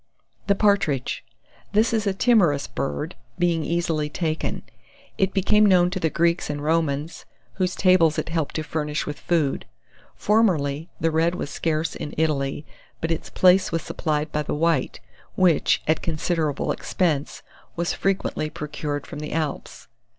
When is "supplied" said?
13.83-14.31